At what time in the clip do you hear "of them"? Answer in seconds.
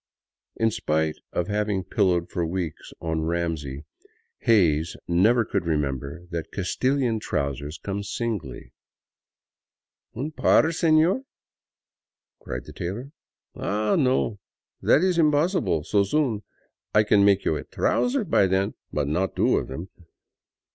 19.57-19.89